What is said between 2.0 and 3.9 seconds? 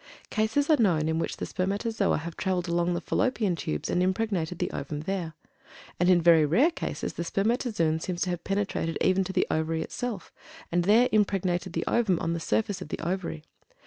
have traveled along the Fallopian Tubes